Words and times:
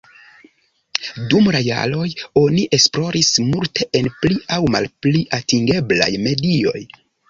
Dum 1.33 1.49
la 1.57 1.61
jaroj 1.67 2.07
oni 2.43 2.65
esploris 2.79 3.31
multe 3.53 3.89
en 4.03 4.13
pli 4.25 4.43
aŭ 4.59 4.63
malpli 4.75 5.27
atingeblaj 5.43 6.13
medioj. 6.31 6.79